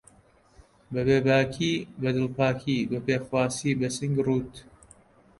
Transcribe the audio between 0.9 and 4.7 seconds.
بەبێ باکی، بەدڵپاکی، بەپێخواسی بەسینگی ڕووت